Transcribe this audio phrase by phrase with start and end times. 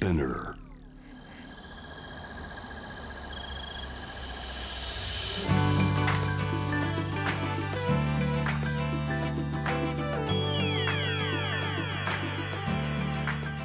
[0.00, 0.54] Spinner.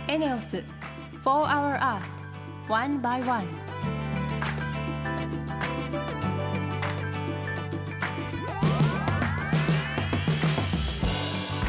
[0.10, 0.64] エネオス4
[1.24, 2.02] Hour Earth
[2.68, 3.48] One by One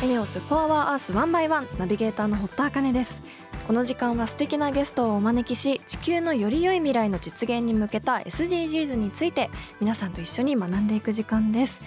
[0.02, 3.25] エネオス4 Hour Earth One by One ナビゲーターの堀田茜です
[3.66, 11.80] この時間は素敵なゲストをお招きし地球のより良い未来の実現に向けた SDGs について皆さんと一緒に学んでいく時間です。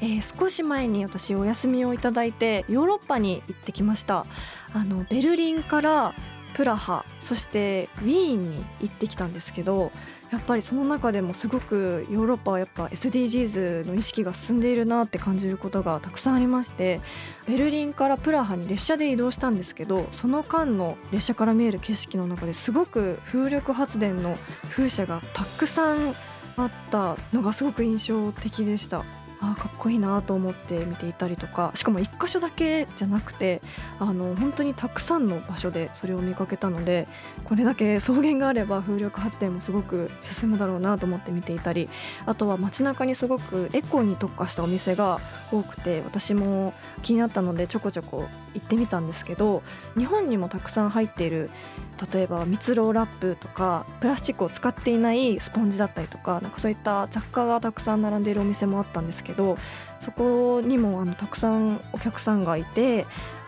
[0.00, 4.26] えー、少し前に私お休みをいただいてヨーロッパに行ってきました。
[4.72, 6.14] あのベルリンから
[6.54, 9.92] プラハそしてウィーンに行ってきたんですけど
[10.30, 17.00] やっぱりその中でもすごくヨーロッパはやっぱ SDGs の意識が進んでいるなって感じることがたくさんありまして
[17.48, 24.36] ベルリンからプラハに列車で移動したんですけどその間の列車から見える景色の中ですごく風力発電の
[24.70, 26.14] 風車がたくさん
[26.56, 29.04] あったのがすごく印象的でした。
[29.40, 31.72] あかっこいいなと思って見ていたりとか。
[31.74, 33.62] しかも1箇所だけじゃなくて
[33.98, 37.08] あの本当にたくさんの場所でそれを見かけたので
[37.44, 41.88] これだけ草原があれば風力発電もすごく進むだろうなと思って見ていたり
[42.26, 49.62] あとは街中にすごくエコに特化したお店が多くて私も気になったのでちょこちょこ行ってみたんですけど
[49.96, 51.50] 日本にもたくさん入っている
[52.12, 59.56] 例えば蜜ろラップとかプラスチックを使っていないスポンジだったりとかなんかそういった雑貨がたくさん並んでいるお店もあったんですけどけど
[59.98, 63.06] そこにもあのたくさんお客さんがいて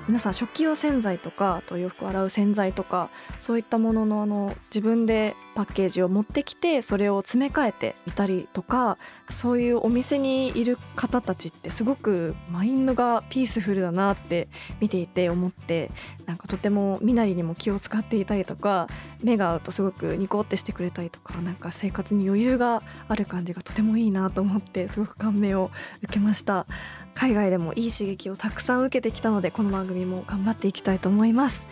[0.08, 3.08] 皆さん食器用洗剤とかと洋服を洗う洗剤とか
[3.38, 8.98] そういったもののあの自分でパッケージを持ってきてそれを詰め替えていたりとか
[9.30, 14.48] そういうお店にいる方たちってすごくマインドがピースフルだなって
[14.80, 15.90] 見ていて思って
[16.26, 18.88] なんかとても身なりにも気を使っていたりとか
[19.22, 25.70] 目が合うとすごくニコってしてくれたりとかなんか生活に余裕がある感じがとてもいいなと思ってすごく感銘を
[26.02, 26.66] 受けました。
[27.14, 31.66] 海外でもいい刺激をたくさん受けてきたのでこの番組も頑張っていきたいと思います。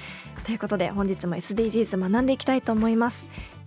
[0.45, 3.31] ということで本日も SDGs 学んでいきたいと思います。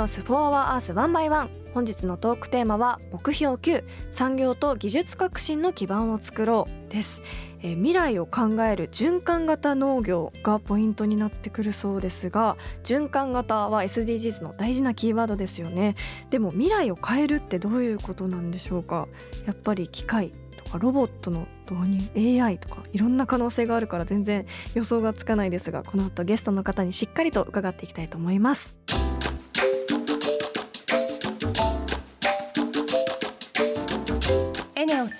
[0.00, 7.20] エネオス4 Hour Earth 1 by 1本日のトークテーマは目標9産業と技術革新の基盤を作ろうです、
[7.60, 15.96] えー、未来を考える循環型農業がポイントになってくるそうですが循環型は SDGs の大事なキーワードですよね。
[16.30, 19.06] でも未来を変えるってどういうことなんでしょうか？
[19.46, 28.74] やっぱり機械とかロボットの導入 AI とかいろんな可能性があるから全然予想がつかないですがこの後ゲストの方にしっかりと伺っていきたいと思います。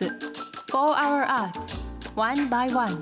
[0.01, 0.13] ス4
[0.73, 1.53] Hour Earth
[2.17, 2.99] One by One.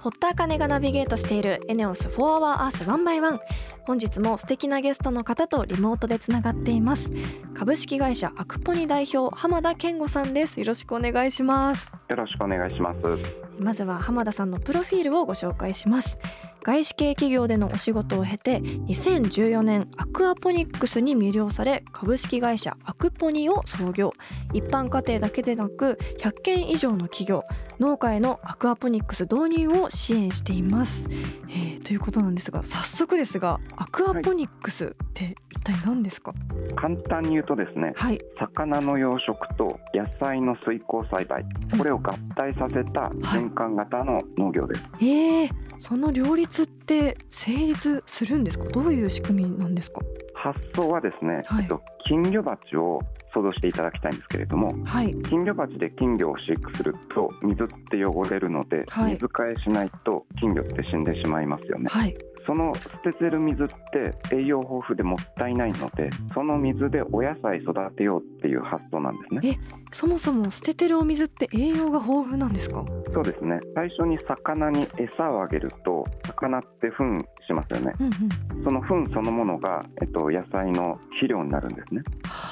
[0.00, 3.38] 堀田茜がナビゲートしているエネオス4 Hour Earth One by One
[3.86, 7.10] 本日も素敵なゲストの方とリモートでつながっています。
[7.52, 10.58] 株式会社アクポニ代表浜田健吾さんです。
[10.58, 11.92] よろしくお願いします。
[12.08, 13.46] よろしくお願いします。
[13.58, 16.18] まずは浜田さんのプロフィールをご紹介します
[16.62, 24.12] 外資系企業でのお仕事を経て2014年アクアポニックスに魅了され株式会社アクポニを創業。
[24.52, 27.44] 一般家庭だけでなく100件以上の企業
[27.78, 31.08] 農家へのアクアポニックス導入を支援しています、
[31.48, 36.36] えー、ということなんですが早速ですがアクアポニックスって一体何ですか、は
[36.70, 41.44] い、簡単に言うとですね、はい、魚の養殖と野菜の水耕栽培
[41.76, 48.64] これを合体させた循環型の農業です、はい、えー、その両立って成立するんですか？
[48.66, 50.00] どういう仕組みなんですか？
[50.34, 53.00] 発想はですね、はい、えっと、金魚鉢を
[53.36, 61.88] 想像していただきたいんですけれども、はい、金魚鉢で金魚を飼育すると水って汚れるので、はい、水替えしないと金魚って死んでしまいますよね。
[61.90, 62.16] はい。
[62.46, 69.58] その捨ててる水って栄養豊富でもったいないのでその水でお野菜育てようっていう発想なんですね。
[69.60, 72.84] えそもそも捨ててるお水って栄養が豊富なんですか？
[73.12, 73.58] そうですね。
[73.74, 77.18] 最初に魚に餌をあげると魚って糞
[77.48, 82.02] しますよね、うんうん、その糞そのものが、えっと、野菜の肥料になるんですね。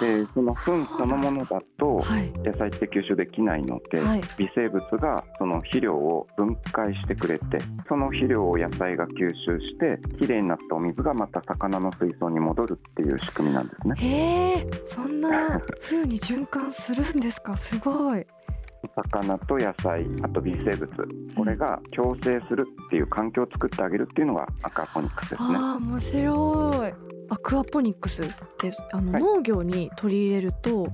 [0.01, 2.01] でその糞そのものだと
[2.45, 13.95] 野菜って吸収できないので、はい、微生物がその肥料を分解してくれてその肥料を野菜が吸収してきれいになったお水がまた魚の水槽に戻るっていう仕組みなんですね。
[13.99, 17.57] へえそんな風に循環するんですか？
[17.57, 18.27] すごい
[18.95, 20.89] 魚と野菜あと微生物。
[21.37, 25.49] これが共生するっていう環境を作ってあげるっていうのがアクアポニックスですね。
[25.59, 26.93] あ面白い。
[27.31, 28.21] アクアポニックス。
[28.21, 28.29] で
[28.93, 30.87] あの、はい、農業に取り入れると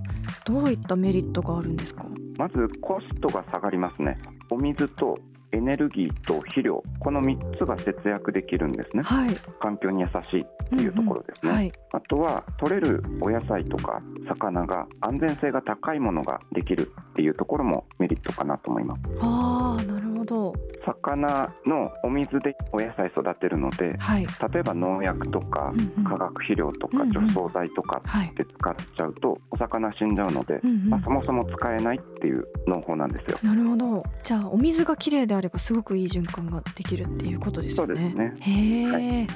[0.45, 2.07] どういったメリットがあるんですか？
[2.39, 4.19] まずコストが下がりますね。
[4.51, 5.19] お水と
[5.53, 6.83] エネルギーと肥料。
[7.01, 10.41] この3つが節約できるんですね、はい、環境に優しい。
[10.43, 11.57] っていうところですね、うんうん。
[11.57, 19.01] はい、あとは取れるお野菜とか魚が安全性が高いものができるっていうところもメリットかなと思います。
[19.21, 20.55] ああなるほど。
[20.85, 25.73] 魚のお水でお野菜育てるので、はい、例えば農薬とか
[26.05, 33.39] 化学肥料とか除草剤とかって使っちゃうとお魚死んじゃうので、まあ、そもそも使えないっていう農法なんですよ。
[33.43, 34.05] なるほど。
[34.23, 37.95] じゃあお水がきれいであればすごくいい循環ができるっていうことですよね。
[37.95, 38.37] そうですね。
[38.41, 39.27] へえ、はい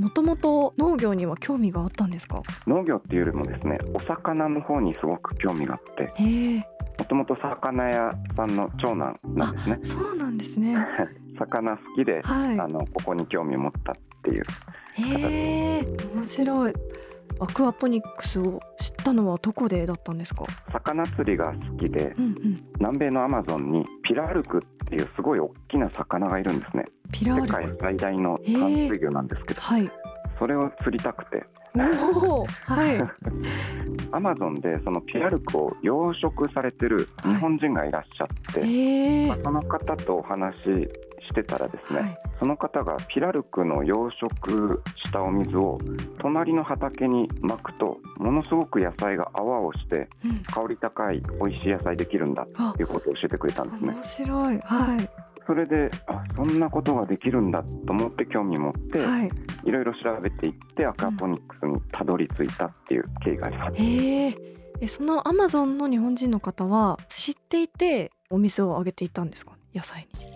[0.00, 2.42] もともと農業には興味があったんですか？
[2.66, 6.12] 農業っていうよりもですねお魚の方にすごく興味があって
[6.98, 9.78] もともと魚屋さんの長男なんですね。
[9.82, 10.76] そうなんですね。
[11.38, 14.44] 魚好きで、はい、あのここに興味を持ったっていう。
[14.94, 16.74] へえ面白い。
[17.42, 20.44] アクアポニックスを知ったのはどこでだったんですか？
[20.72, 26.84] 魚釣りが好きで、うんうん、南米のアマゾンにピラルクっていうすごい大きな魚がいるんですね。
[27.12, 29.90] 世界最大の淡水魚なんですけど、はい、
[30.38, 31.44] それを釣りたくて。
[31.72, 33.00] はい。
[34.10, 45.78] アマゾンでそのピラルクを養殖されてる日本人がいらっしゃって、はいまあ、その方とお話してたらですね、はい、その方がピラルクの養殖したお水を
[46.20, 50.08] 隣の畑にまくとものすごく野菜が泡をして、
[50.52, 53.92] 香り高い美味しい野菜できるんだっていうことを教えてくれたんですね。
[53.92, 55.10] 面白い、はい。
[55.46, 59.30] それであそんなことができるんだと思って興味持って、はい、
[59.64, 63.76] いろいろ調べていってアクアポニックスにたどり着いたっていう経緯があります。
[63.76, 64.28] へ
[64.80, 69.52] えそのアマゾンの日本人の方は知っていてお店を挙げていたんですか？
[69.74, 70.29] 野菜に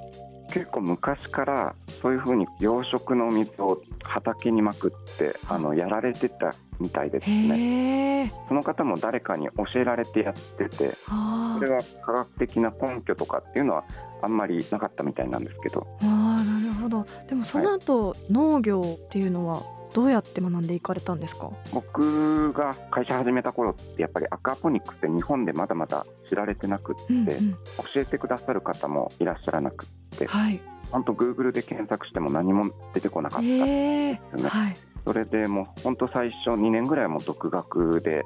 [0.53, 8.33] 結構昔からそういうふうに養殖の水を畑にまくってあのやられてたみたいですね。
[8.49, 13.85] その方も誰かに教えられてやっててそれは科学的な根拠とかっていうのは
[14.23, 15.87] あんまりなかったみたいなんですけど。
[16.03, 16.05] あ
[16.45, 17.07] なるほど。
[17.29, 19.63] でもその後、はい、農業っていうのは
[19.95, 21.51] どうやって学んでいかれたんですか？
[21.73, 27.53] 僕が会社始めた頃ってやっぱりアクアポニックって日本でまだまだ知られてなくって、うんうん、
[27.93, 34.23] 教えてくださる方もいらっしゃらなくって、はい、本当グーグルで検索しても何も出てこなかったんですよね。
[34.33, 34.49] えー。
[34.49, 38.25] はいそれでもう本当最初2年ぐらいも独学で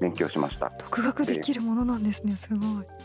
[0.00, 0.72] 勉強しました。
[0.78, 2.60] 独学できるものなんですねすごい。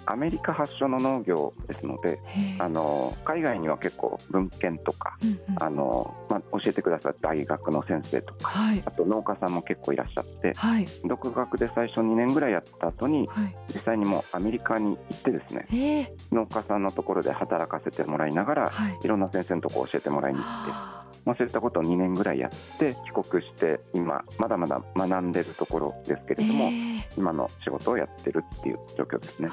[0.06, 2.20] アメリカ発祥の農業ですので
[2.58, 20.99] あの海外には結構文献とか、うんうん、あのまあ、教えてくださった大学の先生とか、はい、あと農家さんも結構いらっしゃって、はい、独学で最初2年ぐらいやった後に、はい、実際にもうアメリカに行ってですね農家さんのところで働かせてもらいながら、はい、いろんな先生のところ教えてもらいに行って。
[21.30, 29.50] まあ、そういったことを2年ぐらいやって帰国して今まだまだ学んでるところですけれども、えー、今の仕事をやってるっていう状況ですね。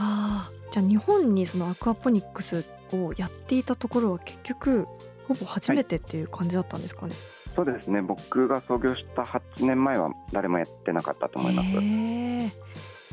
[0.71, 2.64] じゃあ日本にそのアクアポニックス
[2.95, 4.87] をやっていたところは結局
[5.28, 8.00] ほぼ初めてっていう感じだったんですかね、はい、そうですね。
[8.00, 11.68] 僕が創業した8年前は誰もやってなかったと思います。
[11.68, 12.50] えー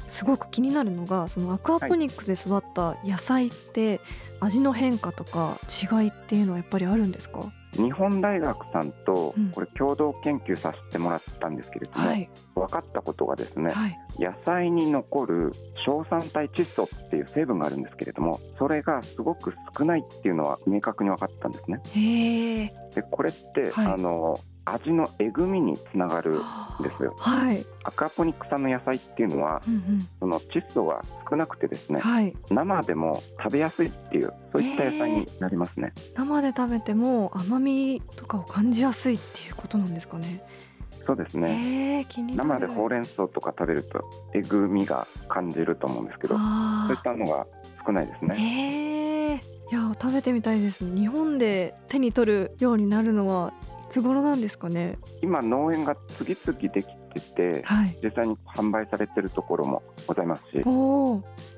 [0.05, 4.00] すごく気になるのがそのアクアポニックスで育った野菜って
[4.41, 7.51] 味の変化とか違いっていうのはやっぱりあるんですか？
[7.75, 15.53] 日本大学さんとこれ共同研究させてもらったんですけれども、はい、分かったことがですね、はい、野菜に残る
[15.86, 22.74] 硝酸体窒素っていう成分があるんですけれどもそれがすごく少ないっていうのは明確に分かったんですね。
[22.93, 26.38] でこれって、はい、あの味のえぐみにつながるん
[26.81, 27.15] ですよ。
[27.17, 35.93] はい、アクアポニック産の野菜っていうのは、うんうん、その窒素が少なくてですね、はい、生でも食べやすいっていうそういった野菜になりますね。
[36.15, 40.43] 生で食べても甘みとかを感じやすいっていうことなんですかね。
[41.05, 47.45] そうですね、生でほうれん草とか食べるとえぐみが感じると思うんですけどそういったのが
[47.85, 49.43] 少ないですね
[49.74, 53.53] いや食べてみたいです日本で手に取るようになるのは
[53.86, 55.00] いつ頃なんですかね？
[55.24, 60.63] 今農園が次々できてて、はい、実際に販売されてるところもございますし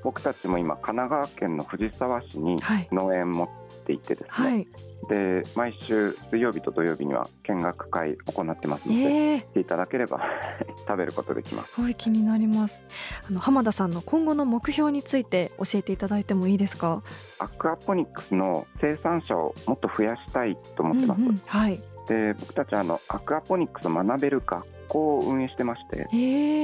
[0.04, 2.56] 僕たちも今神奈川県の藤沢市に
[2.92, 3.50] 農園持っ
[3.86, 4.68] ていてですね、はい、
[5.10, 10.22] で毎週水曜日と土曜日には見学会行ってますので、えー、来ていただければ
[10.88, 11.74] 食べることできます。
[11.74, 12.82] すごい気になります。
[13.28, 17.02] あの浜田さんの今後の目標について教えていただいてもいいですか？
[17.40, 21.82] アクアポニックスの生産者をもっと増やしたいと思ってます、うんうん、はい。
[22.08, 26.16] で僕たちあのアクアポニックスを学べる学校を運営してまして、え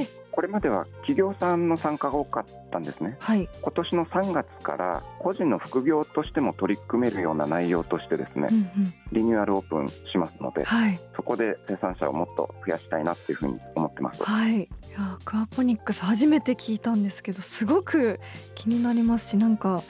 [0.02, 14.24] ー、これまでは企業さんの参加が多かったんですね、はい、今年の3月から個人の副業としても取り組めるような内容としてですね、うんうん、リニューアルオープンしますので、はい、そこで生産者をもっと増やしたいなっていうふうに思ってます。
[14.24, 18.18] はい、いやクアポニックス初めて聞いたんですけどすごく
[18.54, 19.82] 気になりますしなんか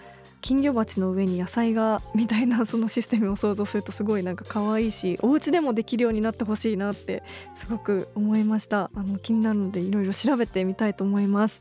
[0.42, 7.22] 金魚鉢の上に野菜がみたいなそのシステムを想像するとすごいなんか可愛いしお家でもできるようになってほしいなって
[7.54, 8.90] すごく思いました。
[8.94, 11.60] あの気になるのでいろいろ調べてみたいと思います。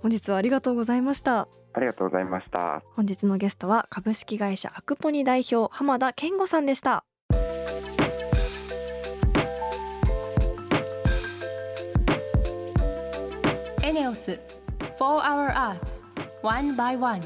[0.00, 1.48] 本日はありがとうございました。
[1.72, 2.82] ありがとうございました。
[2.94, 7.04] 本日のゲストは株式会社アクポニ代表浜田健吾さんでした。
[13.82, 14.38] エネオス
[14.98, 15.78] 4 Hour Earth
[16.42, 17.20] One by One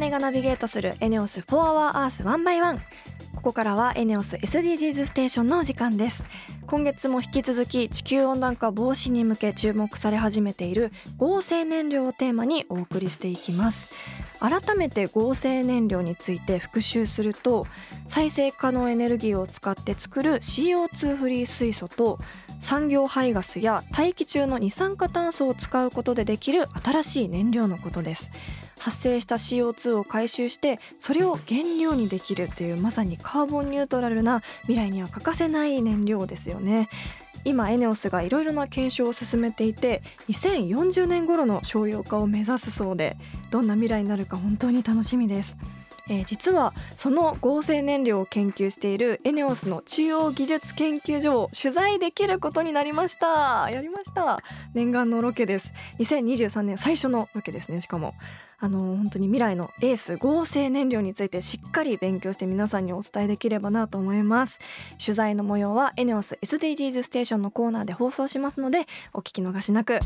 [0.00, 2.78] 田茜がナビゲートするエネオス4 Hour Earth 1 by 1
[3.34, 6.24] ここからはエネオス SDGs ステーションのお時間です。
[6.66, 13.90] 今月も引き続き地球温暖化防止に向け注目され始めている合成燃料をテーマにお送りしていきます。
[14.38, 17.66] 改めて合成燃料について復習すると
[18.06, 22.18] 再生可能エネルギーを使って作る CO2 フリー水素と
[22.60, 28.30] 産業排ガスや大気中の二酸化炭素を使うことでできる新しい燃料のことです。
[28.80, 36.88] 発生した CO2 を回収してそれを原料にできるっていうまさにカーボンニュートラルな未来には欠かせない燃料ですよね。
[37.44, 43.16] 今エネオスがいろいろな検証を進めていて2040年頃の商用化を目指すそうで
[43.50, 45.56] どんな未来になるか本当に楽しみです。
[46.10, 53.70] えー、実はその合成燃料を研究しているエネオスの中央技術研究所を取材できることになりました。
[53.70, 54.38] やりました。
[54.74, 55.72] 念願のロケです。
[56.00, 58.14] 2023年最初のロケですねしかも。
[58.62, 64.58] あの本当に未来のエース合成燃料についてしっかり勉強して皆さんにお伝えできればなと思います。
[65.02, 70.00] 取材の模様はエネオス SDGs ステーションのコーナーで放送しますのでお聞き逃しなく。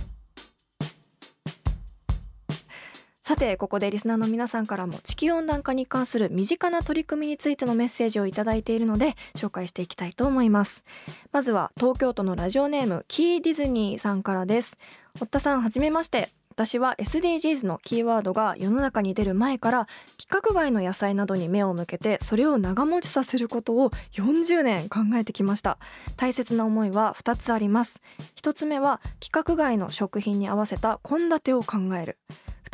[3.27, 10.85] さてここでリスナーの皆さんからも地球温暖化に関する身近な取り組みについてのメッセージをいただいているので紹介していきたいと思います。
[11.33, 14.77] まずは東京都のラジオネームキーディズニーさんからです。
[15.19, 16.29] 堀田さんはじめまして。
[16.51, 19.89] 私は SDGs のキーワードが世の中に出る前から
[20.19, 25.79] 規格外の野菜などに目を向けてそれを長持ちさせることを40年考えてきました。
[26.17, 28.03] 大切な思いは2つあります。
[28.37, 32.19] 1つ目は規格外の食品に合わせた献立を考える。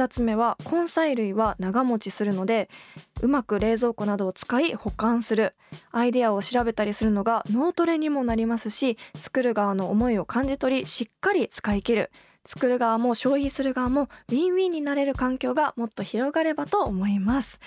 [0.01, 2.71] 2つ目は根菜類は長持ちするので
[3.21, 5.53] うまく冷蔵庫などを使い保管する。
[5.93, 12.11] アイデアを調べたりするのが脳トレにもなりますし作る側の思いを感じ取りしっかり使い切る。
[12.47, 17.61] 作る側も消費する側もウィンウィンになれる環境がもっと広がればと思います。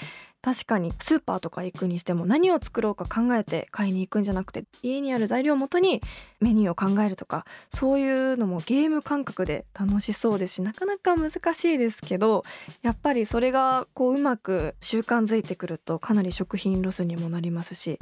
[0.43, 6.01] 確かにスーパーとか行くにしても何を作ろうか考えて買いに行くんじゃなくて家にある材料をもとに
[6.41, 12.43] メニューを考えるとかそういうのもゲーム感覚で楽しそうですしなかなか難しいですけど
[12.81, 17.97] やっぱりそれがこううまく習慣づいてくるとかなり食品ロスにもなりますし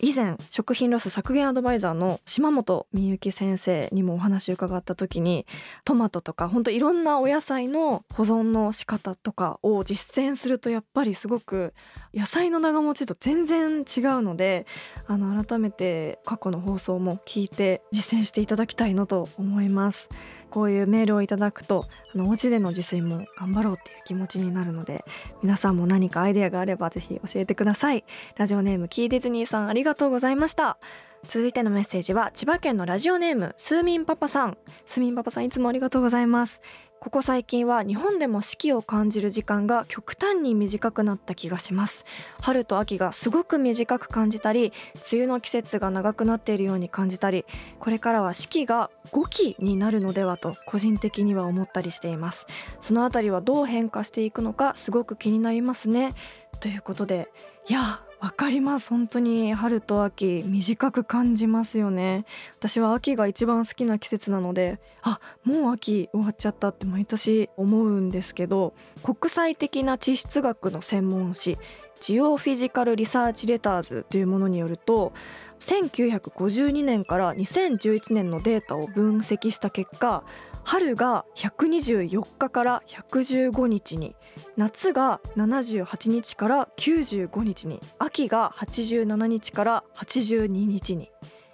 [0.00, 5.46] 以前食品ロス削減アドバイザーの島本美由紀先生にもお話を伺った時に
[5.86, 11.72] トマトとか本当いろんなお野菜の保存の仕方とかを実践するとやっぱりすごく
[12.14, 14.66] 野菜の長持ちと全然違うので
[15.06, 20.08] あの改めて過去の放送も聞いて実践していただきたいのと思います。
[20.48, 25.04] こういうメールをいただくとあのお家での自炊も頑張ろうっていう気持ちになるので
[25.42, 28.04] 皆さんも何かアイデアがあればぜひ教えてください。
[28.36, 30.78] ラジオネームキーディズニーさんありがとうございました。
[31.24, 34.56] 続いてのメッセージは千葉県のラジオネームスーミンパパさん。
[34.86, 36.60] スーミンパパさんいつもありがとうございます。
[37.00, 42.04] ここ最近は日本でも四季を感じる時間が極端に短くなった気がします。
[42.40, 44.72] 春と秋がすごく短く感じたり
[45.12, 47.44] 梅雨の季節が長くなっているように感じたり
[47.78, 52.46] これからは四季が5季になるのではと個人的には思ったりしています。
[52.80, 56.14] そのあたりはどう変化していくのかすごく気になりますね。
[56.60, 57.28] ということで
[57.68, 58.90] いやわかります。
[58.90, 62.24] 本当に春と秋短く感じますよね。
[62.56, 71.56] 私は秋が一番好きな季節なのであもう秋終わっちゃったって毎年思うんですけど国際的な地質学の専門誌
[72.00, 75.12] ジオフィジカル・リサーチ・レターズというものによると
[75.60, 80.24] 1952年から2011年のデータを分析した結果
[80.66, 84.16] 春が124日から115日に
[84.56, 91.08] 夏が78日から95日に秋が87日から82日に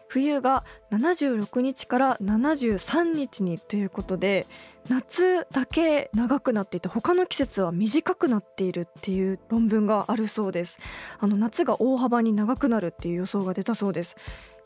[0.08, 4.46] 冬が76日から73日にということで
[4.88, 10.78] 夏だけ長くなっていて他の季節は短くなっているっていう論文があるそうです。
[11.18, 14.16] あの夏が大幅に長くなるっていう予想が出たそうです。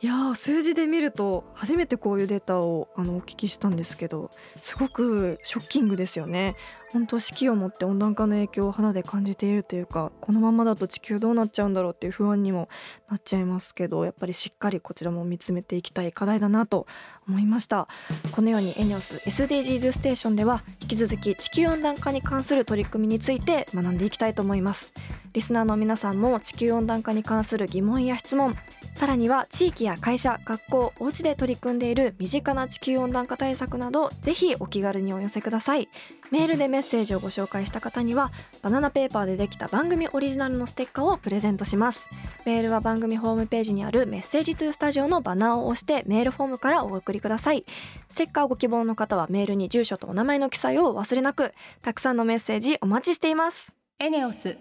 [0.02, 6.54] いや数字で見ると初めてこういうデータをあのお聞きしたんですけどすごくショッキングですよね。
[6.92, 12.68] 本当四季をもって温暖化の影響を肌で感じているというかこのままだと地球どうなっちゃうんだろうっていう不安にも
[13.08, 16.86] なっちゃいますけどやっぱりしっかりこちらも見つめていきたい課題だなと
[17.26, 17.88] 思いました。
[18.32, 24.92] このようにエネオス SDGs ステーションでは引き続き地球温暖化に関する取り組みについて学んでいきたいと思います。
[25.32, 28.56] リスナーの皆さんも地球温暖化に関する疑問や質問
[28.96, 35.90] さらには地域や会社学校お家で取り組んでいる身近な地球温暖化対策などぜひお気軽にお寄せください。
[36.30, 42.08] メールでメッセージをご紹介した方にはバナナペーパーでできた番組オリジナルのステッカーをプレゼントします。
[42.46, 47.66] メールは番組ホームページにあるメッセージトゥースタジオのバナーを押してメールフォームからお送りください。
[48.08, 53.76] ステッカーご希望の方はメールに住所とお名前の記載を忘れなくたくさんのメッセージお待ちしています。
[53.98, 54.56] エネオス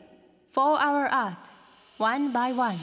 [0.53, 1.35] 4 Hour Earth
[1.99, 2.75] One by One.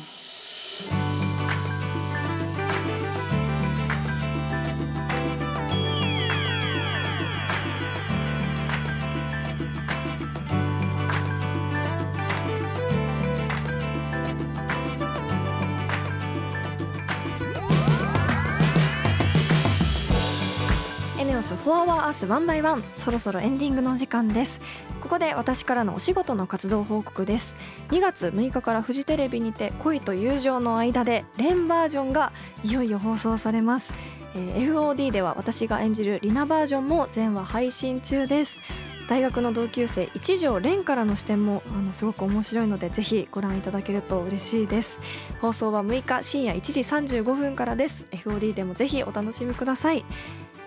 [21.43, 22.85] s for our Earth one by one。
[22.97, 24.61] そろそろエンディングのお時間です。
[25.01, 27.57] ここで私からのお仕事の活動報告です。
[27.91, 32.33] 2月6日からフジテレビにて恋と友情の間で蓮バージョンが
[32.65, 33.93] いよいよ放送されます、
[34.35, 38.61] えー、FOD では私が演じるリナバージョンも全話配信中です。
[39.09, 45.01] 大学の同級生一条蓮からの視点もあのすごく面白いのでぜひご覧いただけると嬉しいです。
[45.41, 46.81] 放送は6日深夜1時
[47.21, 48.07] 35分からです。
[48.13, 50.05] FOD でもぜひお楽しみください。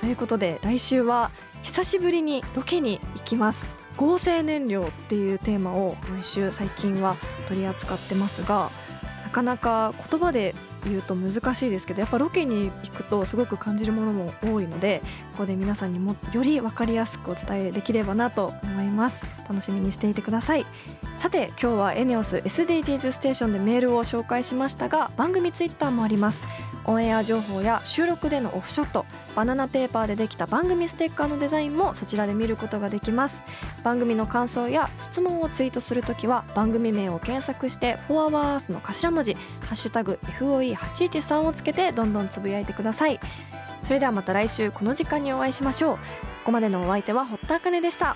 [0.06, 1.32] ということで来週は
[1.64, 3.74] 久しぶりにロケに行きます。
[3.98, 7.16] 合成燃料っていうテーマを毎週最近は
[7.48, 8.70] 取り扱ってますが
[9.24, 19.26] なかなか言葉で言うと難しいですけどやっぱロケに行くとすごく感じるものも多いのでここで皆さんにもより分かりやすくお伝えできればなと思います。
[19.50, 20.68] 楽しみにしていてください。
[21.18, 26.46] さて今日はエネオス SDGs ステーションでメールを紹介しましたが番組ツイッターもあります。
[26.88, 33.44] オンエア情報や収録でのオフショットバナナペーパーでできた番組ステッカーのデザインもそちらで見ることができます。
[33.84, 39.34] 番組の感想や質問をツイートするときは番組名を検索して「フォアワースの頭文字
[39.66, 43.20] 「ハッシュタグ #FOE813」をつけてどんどんつぶやいてください。
[43.84, 45.98] それではまた来週この時間にお会いしましょう。
[45.98, 46.00] こ
[46.46, 48.16] こまでのお相手は堀田茜でした。